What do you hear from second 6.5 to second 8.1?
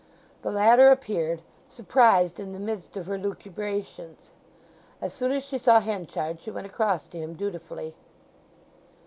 across to him dutifully.